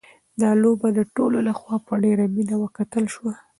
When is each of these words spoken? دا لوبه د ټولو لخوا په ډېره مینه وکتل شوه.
دا 0.41 0.49
لوبه 0.61 0.87
د 0.93 0.99
ټولو 1.15 1.37
لخوا 1.47 1.75
په 1.87 1.93
ډېره 2.03 2.25
مینه 2.35 2.55
وکتل 2.63 3.05
شوه. 3.13 3.33